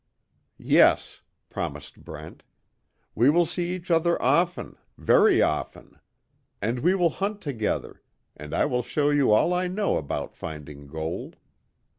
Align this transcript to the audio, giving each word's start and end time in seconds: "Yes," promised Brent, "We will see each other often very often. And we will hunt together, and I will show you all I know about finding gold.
"Yes," 0.57 1.21
promised 1.51 2.03
Brent, 2.03 2.41
"We 3.13 3.29
will 3.29 3.45
see 3.45 3.75
each 3.75 3.91
other 3.91 4.19
often 4.19 4.77
very 4.97 5.43
often. 5.43 5.99
And 6.59 6.79
we 6.79 6.95
will 6.95 7.11
hunt 7.11 7.39
together, 7.39 8.01
and 8.35 8.51
I 8.51 8.65
will 8.65 8.81
show 8.81 9.11
you 9.11 9.31
all 9.31 9.53
I 9.53 9.67
know 9.67 9.97
about 9.97 10.33
finding 10.35 10.87
gold. 10.87 11.35